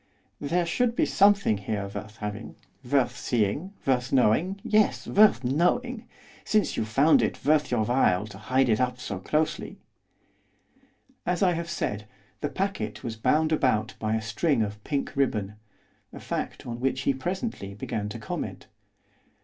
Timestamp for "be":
0.95-1.05